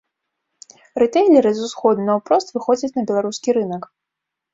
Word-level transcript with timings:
Рытэйлеры 1.01 1.51
з 1.57 1.61
усходу 1.67 2.05
наўпрост 2.07 2.47
выходзяць 2.55 2.91
на 2.97 3.01
беларускі 3.13 3.49
рынак. 3.59 3.83